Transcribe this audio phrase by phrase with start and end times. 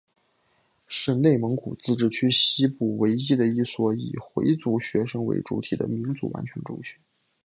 [0.87, 6.97] 是内蒙古自治区西部区唯一的一所以回族学生为主体的民族完全中学。